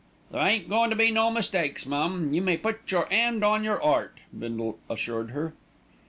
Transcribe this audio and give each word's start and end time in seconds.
"There 0.31 0.41
ain't 0.41 0.67
goin' 0.67 0.89
to 0.89 0.95
be 0.95 1.11
no 1.11 1.29
mistakes, 1.29 1.85
mum, 1.85 2.33
you 2.33 2.41
may 2.41 2.57
put 2.57 2.89
your 2.91 3.07
'and 3.13 3.43
on 3.43 3.63
your 3.63 3.79
'eart," 3.83 4.17
Bindle 4.35 4.79
assured 4.89 5.29
her. 5.29 5.53